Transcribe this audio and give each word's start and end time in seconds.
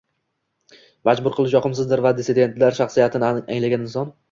majbur 1.09 1.35
qilish 1.35 1.53
yoqimsizdir 1.59 2.03
va 2.07 2.15
dissidentlar 2.23 2.81
shaxsiyatini 2.83 3.31
anglagan 3.31 3.89
inson 3.89 4.15